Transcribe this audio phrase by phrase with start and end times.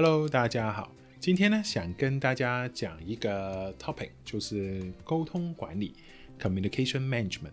[0.00, 0.94] Hello，大家好。
[1.18, 5.92] 今天呢，想跟大家讲一个 topic，就是沟通管理
[6.38, 7.50] （communication management）。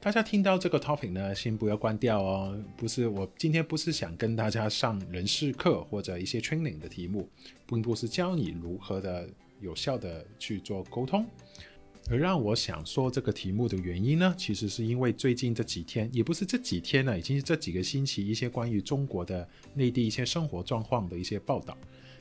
[0.00, 2.60] 大家听到这个 topic 呢，先不要关掉哦。
[2.76, 7.28] 不是，我今天不是想跟大家上人事课或者一些 training 的题目，
[7.64, 9.28] 并不是教你如何的
[9.60, 11.24] 有效的去做沟通。
[12.10, 21.76] 而让我想说这个题目的原因呢，其实是因为最近这几天，也不是这几天呢，已经是这几个星期，一些关于中国的内地一些生活状况的一些报道。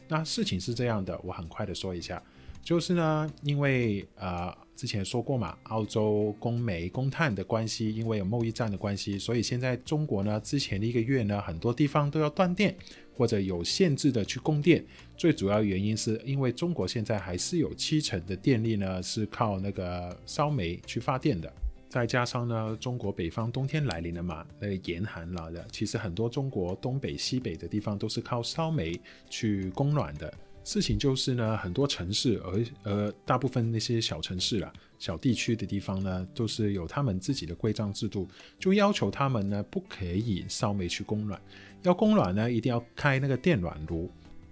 [0.08, 2.22] 那事情是这样的，我很快的说一下，
[2.62, 12.76] 就是呢，因为呃之前说过嘛，澳洲供煤、供炭的关系，因为有贸易战的关系，所以现在中国呢，之前的一个月呢，很多地方都要断电。
[13.16, 14.84] 或者有限制的去供电，
[15.16, 21.52] 最主要原因是因为中国现在还是有七成的电力呢是靠那个烧煤去发电的，
[21.90, 29.00] 再加上呢，中国北方冬天来临了嘛，那个严寒了的，其实很多中国东北、西北的地方都是靠烧煤
[29.30, 30.34] 去供暖的。
[30.66, 41.38] 事情就是呢，很多城市，而而大部分那些小城市啦、小地区的地方呢，都是有他们自己的规章制度，就要求他们呢不可以烧煤去供暖，
[41.84, 44.10] 要供暖呢一定要开那个电暖炉。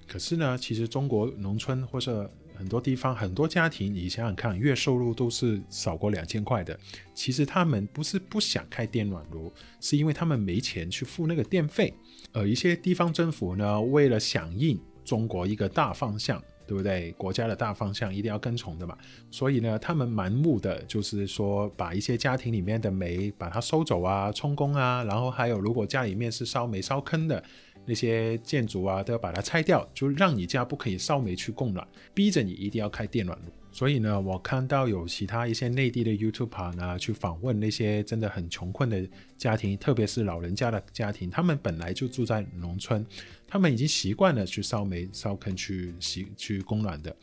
[0.08, 6.80] 可是呢，其实中国农村或者很多地方很多家庭，你想想看，月收入都是少过两千块的，
[7.14, 11.94] 其实他们不是不想开电暖炉，是因为他们没钱去付那个电费。
[12.32, 14.80] 而一些地方政府呢，为了响应。
[15.04, 16.42] 中国一个大方向，
[16.72, 17.12] 对不对？
[17.18, 18.98] 国家的大方向一定要跟从的嘛。
[19.30, 27.44] 所以呢，他们盲目的就是说，把一些家庭里面的煤把它收走啊，充公啊，然后还有如果家里面是烧煤烧坑的
[27.86, 33.52] 那些建筑啊，都要把它拆掉，就让你家不可以烧煤去供暖，逼着你一定要开电暖炉。
[33.74, 39.08] 所以呢，我看到有其他一些内地的 YouTuber 呢，去访问那些真的很穷困的
[39.38, 43.06] 家庭，特别是老人家的家庭，他们本来就住在农村，
[43.48, 47.16] 他们已经习惯了去烧煤、烧坑去洗去供暖的。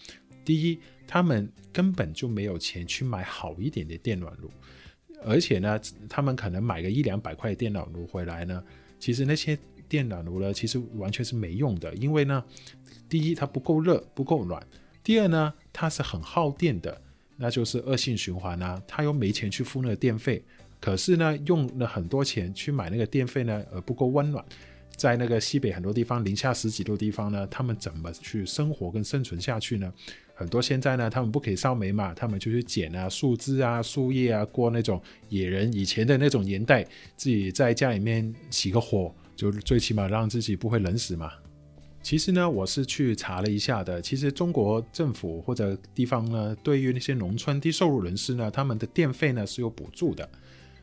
[0.43, 4.50] 第一，他们根本就没有钱去买好一点的电暖炉，
[5.27, 5.78] 而且呢，
[6.09, 8.65] 他们可能买个一两百块的电暖炉回来呢，
[8.99, 12.44] 其实那些电暖炉呢，其实完全是没用的，因为呢，
[13.09, 14.65] 第一它不够热，不够暖。
[15.03, 17.00] 第二呢，它是很耗电的，
[17.37, 18.81] 那就是恶性循环啊。
[18.87, 20.43] 它又没钱去付那个电费，
[20.81, 24.44] 可是呢，用了很多钱去买那个电费呢，而不够温暖。
[24.97, 29.93] 在那个西北很多地方零下十几度地方呢，他们怎么去生活跟生存下去呢？
[30.34, 36.84] 很多现在呢，他们不可以烧煤嘛，他们就去捡啊树枝啊树叶啊，过那种野人以前的那种年代，
[37.16, 41.31] 自己在家里面起个火，就最起码让自己不会冷死嘛。
[42.03, 44.03] 其实呢，我是去查了一下的。
[44.03, 50.28] 其实中国政府或者地方呢，对于那些农村低收入人士呢，他们的电费呢是有补助的。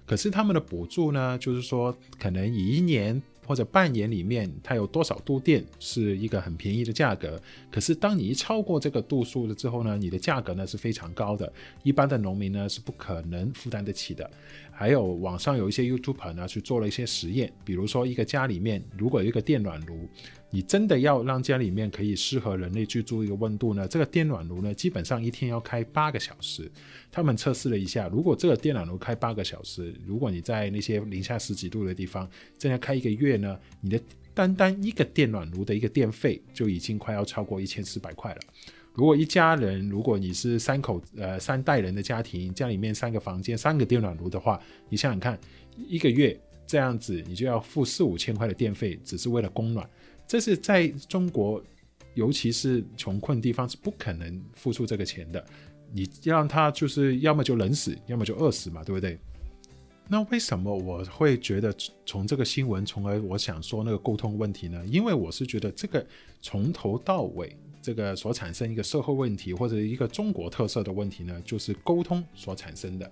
[0.05, 3.21] 可是他们的补助呢，就是说可能以一年。
[3.45, 7.39] 或者半年里面，它有多少度电是一个很便宜的价格。
[7.71, 11.51] 可是当你一超过这个度数了之后呢，你的价格呢是非常高的，
[11.83, 14.29] 一般的农民呢是不可能负担得起的。
[14.71, 20.09] 还有网上有一些 YouTuber 呢去做了一些实验，比如说一个家里面如果有一个电暖炉。
[20.49, 23.87] 你真的要让家里面可以适合人类居住一个温度呢？
[23.87, 26.71] 这个电暖炉呢，基本上一天要开八个小时。
[27.11, 33.99] 他们测试了一下，如果这个电暖炉开八个小时，如果你在那些零下十几度的地方，这样开一个月呢，你的
[34.33, 38.39] 单单一个电暖炉的一个电费就已经快要超过一千四百块了。
[38.93, 44.57] 如果一家人，如果你是三口呃三代人的家庭，家里面三个房间三个电暖炉的话，
[44.87, 45.37] 你想想看，
[45.75, 49.89] 一个月这样子，你就要付四五千块的电费，只是为了供暖。
[50.27, 51.63] 这是在中国，
[52.13, 55.45] 尤其是穷困地方是不可能付出这个钱的。
[55.93, 59.17] 你让他就是要么就冷死，要么就饿死嘛，对不对？
[60.07, 61.73] 那为什么我会觉得
[62.05, 64.83] 从这个新闻，从而我想说那个沟通问题呢？
[64.87, 66.05] 因为我是觉得这个
[66.41, 73.09] 从头到尾，这个所产生一个社会问题或者一个中国特色的问题呢，就是沟通所产生的。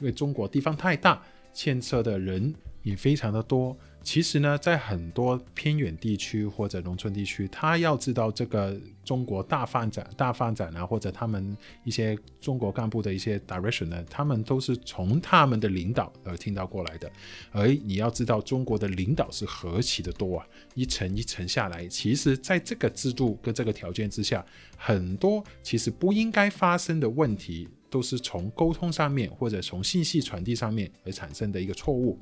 [0.00, 1.22] 因为中国地方太大，
[1.54, 3.76] 牵涉的人也非常的多。
[4.04, 17.10] 其实呢，在很多偏远地区或者农村地区，他要知道这个中国大发展、大发展啊，或者他们一些中国干部的一些 direction 呢，他们都是从他们的领导而听到过来的。
[17.50, 24.44] 而你要知道，中国的领导是何其的多啊，一层一层下来，其实在这个制度跟这个条件之下，
[24.76, 32.18] 很多其实不应该发生的问题，都是从沟通上面或者从信息传递上面而产生的一个错误。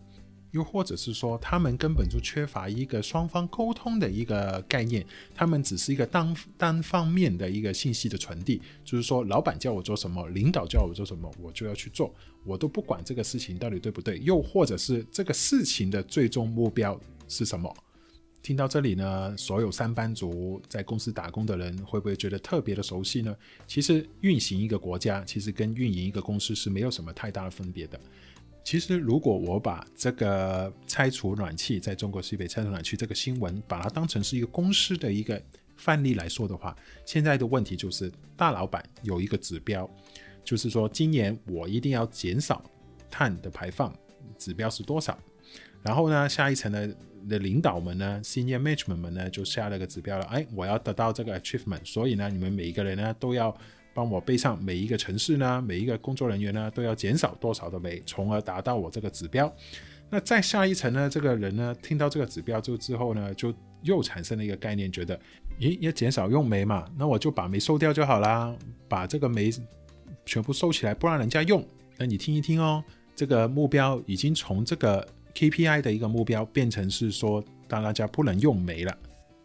[0.52, 5.04] 又或者是说，他们根本就缺乏一个双方沟通的一个概念，
[5.34, 12.14] 他们只是一个单单方面的一个信息的传递，就是说，老板叫我做什么，领导叫我做什么，我就要去做，
[12.44, 14.18] 我都不管这个事情到底对不对。
[14.20, 17.74] 又或者是这个事情的最终目标是什么，
[18.42, 23.34] 听到这里呢，所有上班族在公司打工的人会不会觉得特别的熟悉呢？
[23.66, 27.98] 其实运行一个国家，其实跟运营一个公司是没有什么太大的分别的。
[28.64, 35.40] 其实如果我把这个拆除暖气在中国西北拆除暖气这个新闻，把它当成是一个公司的一个
[35.76, 39.88] 范例来说的话，现在的问题就是大老板有一个指标，
[40.44, 42.64] 就是说今年我一定要减少
[43.10, 43.92] 碳的排放，
[44.38, 45.18] 指标是多少？
[45.82, 46.96] 然后呢，下一层的
[47.28, 50.24] 的领导们呢，Senior Management 们呢，就下了个指标了。
[50.26, 53.56] 哎，我要得到这个 achievement，所以呢，你们每一个人呢，都要
[53.94, 59.52] 帮我背上每一个城市呢，每一个工作人员呢，都要减少多少的煤，从而达到我这个指标。
[60.10, 65.18] 那再下一层呢，这个人呢，听到这个指标之之后呢，就又产生了一个概念，觉得，
[65.58, 68.54] 咦，要减少用煤嘛，那我就把煤收掉就好啦，
[68.88, 69.50] 把这个煤
[70.24, 71.66] 全部收起来，不让人家用。
[71.96, 72.84] 那你听一听哦，
[73.16, 75.06] 这个目标已经从这个。
[75.34, 78.94] KPI 的一个目标变成是说，当大家不能用煤了，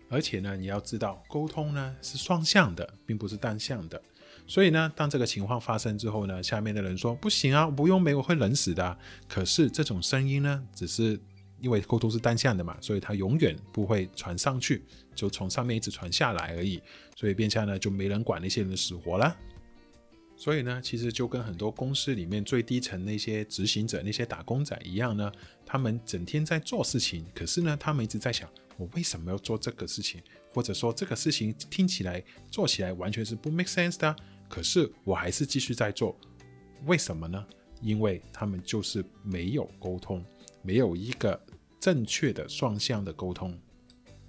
[0.10, 4.02] 而且呢，你要知道，沟通呢是双向的，并不是单向的。
[4.48, 8.98] 所以呢，当这个情况发生之后呢，下面的人说不行啊，我不用煤我会冷死的。
[9.28, 11.20] 可是这种声音呢，只是
[11.60, 14.84] 因为沟通是单向的嘛，所以它永远不会传上去，
[15.14, 16.82] 就从上面一直传下来而已。
[17.16, 19.36] 所以变相呢，就没人管那些人的死活了。
[20.38, 25.30] 所以呢，其实就跟很多公司里面最低层那些执行者、那些打工仔一样呢，
[25.66, 28.48] 他们整天在做事情，可是呢，他们一直在想，
[28.78, 30.22] 我为什么要做这个事情？
[30.54, 34.16] 或者说这个事情听起来、做起来完全是不 make sense 的，
[34.48, 36.18] 可是我还是继续在做，
[36.86, 37.46] 为什么呢？
[37.82, 40.26] 因为他们就是没有沟通，
[40.62, 41.40] 没有一个
[41.80, 43.58] 正确的双向的沟通。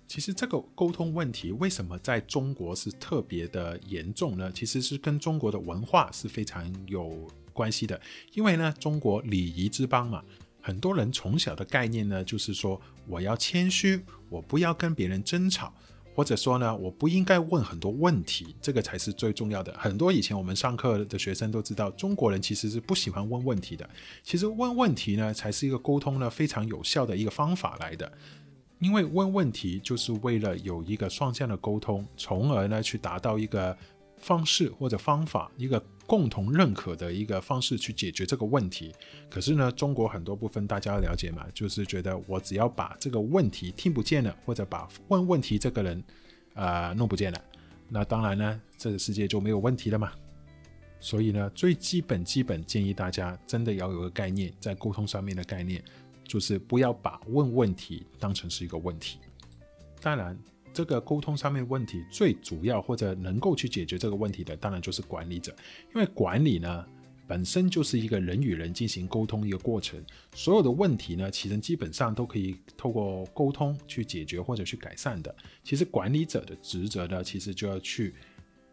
[0.07, 4.51] 其实这个沟通问题为什么在中国是特别的严重呢？
[4.53, 8.01] 其实是跟中国的文化是非常有关系的。
[8.33, 10.23] 因为呢，中国礼仪之邦嘛，
[10.63, 15.75] 很多人从小的概念呢，就是说我要谦虚，我不要跟别人争吵，
[16.19, 19.73] 或者说呢，我不应该问很多问题，这个才是最重要的。
[19.79, 23.89] 很多以前我们上课的学生都知道，中国人其实是不喜欢问问题的。
[24.25, 28.11] 其实问问题呢，才是一个沟通呢非常有效的一个方法来的。
[28.81, 33.79] 因为问问题就是为了有一个双向的沟通，从而呢去达到一个
[34.17, 38.93] 方式或者方法，一个共同认可的一个方式去解决这个问题。
[39.31, 46.03] 可是呢，中国很多部分大家了解嘛，就是觉得我只要把这个问题听不见了，或者把问问题这个人
[46.55, 47.41] 啊、呃、弄不见了，
[47.89, 50.11] 那当然呢，这个世界就没有问题了嘛。
[50.99, 55.85] 所以呢，最基本基本建议大家真的要有个概念，在沟通上面的概念。
[56.29, 59.19] 就是不要把问问题当成是一个问题。
[60.03, 60.39] 当然，
[60.79, 65.53] 这个沟通上面问题最主要或者能够去解决这个问题的，当然就是管理者。
[65.93, 66.87] 因为管理呢
[67.27, 70.01] 本身就是一个人与人进行沟通一个过程，
[70.37, 75.35] 所有的问题呢，其实基本上都可以透过沟通去解决或者去改善的。
[75.65, 78.15] 其实管理者的职责呢，其实就要去，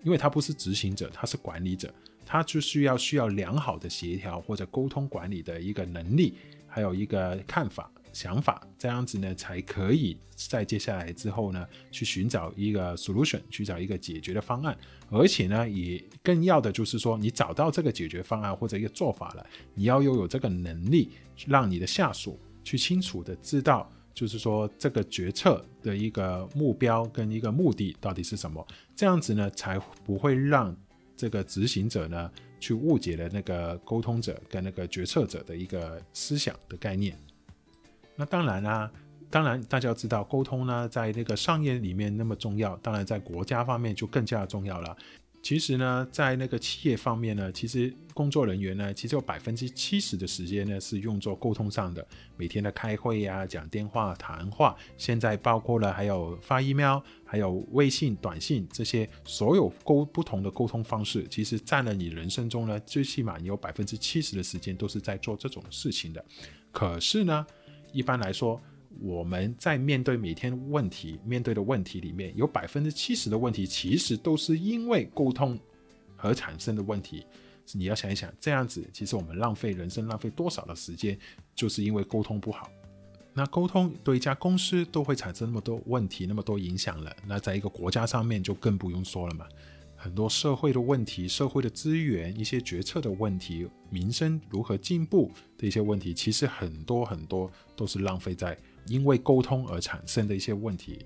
[0.04, 1.92] 因为他不是执行者，他是管理者，
[2.24, 6.36] 他就需要需要良好的协调或者沟通管理的一个能力。
[6.68, 14.76] 还有一个看法、想法，这样子呢，才可以在接下来之后呢，去寻找一个 solution，去找一个解决的方案。
[15.10, 21.12] 而且呢，也更要的就是说，你找到这个解决方案或者一个做法了，你要拥有这个能力，
[21.46, 28.66] 让你的下属去清楚的知道，就是说这个决策的一个目标跟一个目的到底是什么。
[28.96, 30.74] 这样子呢，才不会让
[31.18, 32.32] 这个执行者呢。
[32.58, 37.16] 去误解了那个沟通者跟那个决策者的一个思想的概念。
[38.16, 38.92] 那当然啦、
[39.30, 44.96] 当然大家要知道，沟通呢，在那个商业里面那么重要，当然在国家方面就更加重要了。
[45.42, 52.04] 其实呢，在那个企业方面呢，其实工作人员呢，其实有百分之七十的时间呢是用作沟通上的，
[52.36, 66.26] 每天的开会呀、讲电话、谈话，现在包括了还有发 email，还有微信、短信这些所有沟不同的沟通方式，其实占了你人生中呢，最起码有百分之七十的时间都是在做这种事情的。
[66.72, 67.46] 可是呢，
[67.96, 68.62] 一般来说，
[69.00, 75.58] 我们在面对每天问题面对的问题里面，有百分之七十的问题其实都是因为沟通
[76.18, 77.26] 而产生的问题。
[77.72, 81.18] 你要想一想，这样子其实我们浪费人生浪费多少的时间，
[81.56, 82.70] 就是因为沟通不好。
[83.34, 87.16] 那沟通对一家公司都会产生那么多问题，那么多影响了。
[87.26, 89.48] 那在一个国家上面就更不用说了嘛。
[90.06, 98.56] 很多社会的问题、社会的资源、一些决策的问题、民生如何进步的一些问题，其实很多很多都是浪费在。
[98.86, 101.00] 因为沟通而产生的一些问题，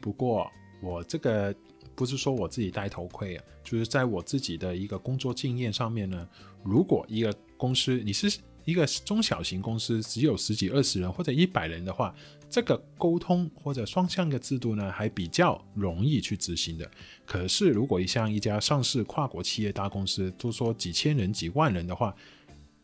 [0.00, 0.50] 不过
[0.82, 1.54] 我这个
[1.94, 6.28] 不是说我自己戴头盔啊，就是在我自己的一个工作经验上面呢，
[6.64, 12.14] 如果一个公司你是一个中小型公司只有十几、二十人或者一百人的话，
[12.48, 16.88] 这个沟通或者双向的制度呢，还比较容易去执行的。
[17.24, 22.14] 可是，如果像一家上市跨国企业大公司，都说几千人、几万人的话，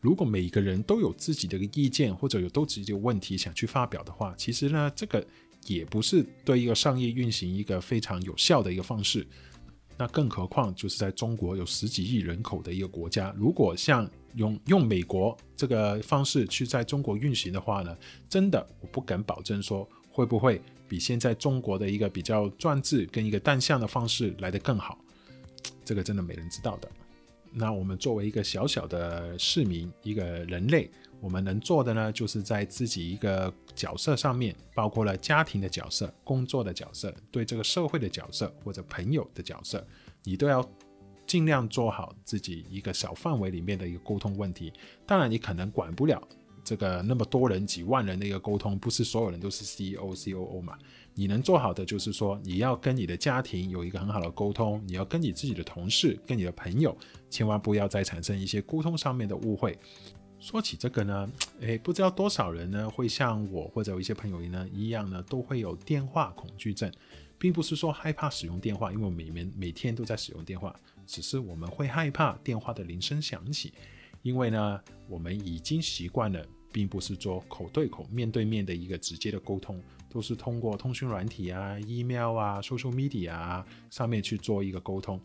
[0.01, 5.25] 如果每个人都有自己的意见，或者有都自己的问题想去发表的话，其实呢，这个
[5.67, 9.25] 也不是对一个商业运行一个非常有效的一个方式。
[9.97, 24.97] 那更何况就是在中国有十几亿人口的一个国家，如果像用用美国这个方式去在中国运行的话呢，真的我不敢保证说会不会比现在中国的一个比较专制跟一个单向的方式来得更好，
[25.83, 26.89] 这个真的没人知道的。
[27.51, 30.87] 那我们作为一个小小的市民，一个人类，
[31.19, 39.83] 我们能做的呢，就是在自己一个角色上面，包括了家庭的角色、工作的角色、对这个社会的角色或者朋友的角色，
[40.23, 40.61] 你都要
[41.29, 44.73] 尽量做好自己一个小范围里面的一个沟通问题。
[45.05, 46.19] 当然，你可能管不了
[46.63, 50.75] 这个那么多人、几万人的一个沟通，不是所有人都是 CEO、COO 嘛。
[51.13, 56.97] 你能做好的就是说，你要跟你的家庭有一个很好的沟通，你要跟你自己的同事、跟你的朋友，
[57.29, 59.77] 千万不要再产生一些沟通上面的误会。
[60.39, 61.29] 说起这个呢，
[61.61, 66.91] 诶，不知道多少人呢会像我或者有一些朋友呢一样呢，都会有电话恐惧症，
[67.37, 70.73] 并不是说害怕使用电话，因为我每年每天都在使用电话，
[71.09, 73.73] 只是我们会害怕电话的铃声响起，
[74.21, 79.81] 因为呢，我们已经习惯了，并不是做口对口、面对面的一个直接的沟通。
[80.11, 85.19] 都是通过通讯软体啊、email 啊、social media 啊上面去做一个沟通。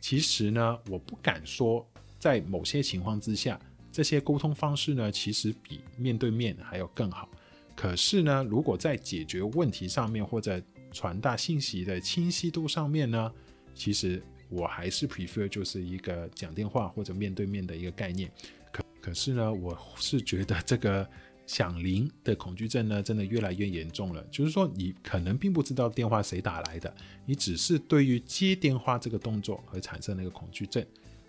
[0.00, 1.84] 其实呢，我不敢说
[2.20, 7.28] 在某些情况之下，这些沟通方式呢，其实比面对面还要更好。
[7.74, 13.32] 可是呢，如果在解决问题上面或者传达信息的清晰度上面呢，
[13.74, 18.30] 其实我还是 prefer 就是一个讲电话或者面对面的一个概念。
[18.72, 21.08] 可可是呢，我是觉得这个。
[21.48, 24.22] 响铃的恐惧症呢，真的越来越严重了。
[24.30, 30.84] 就是说，你可能并不知道电话谁打来的，你只是对于接电话这个动作而产生那个恐惧症。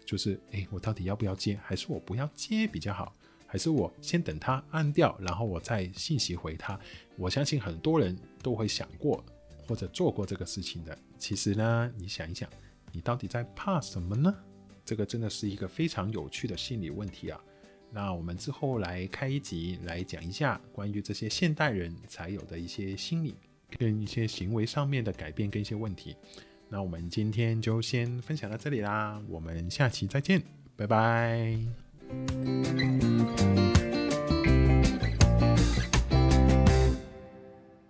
[0.06, 1.58] 就是，诶，我到底要不要接？
[1.64, 3.16] 还是我不要接比较好？
[3.48, 6.78] 还是我先等他按掉，然后我再信息回他？
[7.16, 9.24] 我相信很多人都会想过
[9.66, 10.98] 或者做过这个事情的。
[11.18, 12.50] 其实呢，你想一想，
[12.92, 14.34] 你到底在怕什么呢？
[14.84, 17.40] 这个真的是一个非常有趣的心理问题啊。
[17.92, 23.36] 那我们之后来开一集来讲一下关于这些现代人才有的一些心理
[23.78, 26.16] 跟一些行为上面的改变跟一些问题。
[26.68, 30.42] 那我们今天就先分享到这里啦，我们下期再见，
[30.76, 31.58] 拜拜。